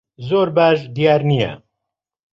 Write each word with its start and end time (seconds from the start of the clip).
زۆر 0.27 0.47
باش 0.55 0.79
دیار 0.95 1.21
نییە. 1.29 1.51